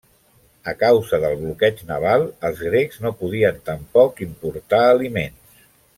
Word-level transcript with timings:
A 0.71 0.73
causa 0.83 1.19
del 1.23 1.35
bloqueig 1.41 1.83
naval, 1.91 2.25
els 2.49 2.63
grecs 2.69 2.99
no 3.05 3.11
podien 3.21 3.61
tampoc 3.69 4.25
importar 4.31 4.85
aliments. 4.97 5.65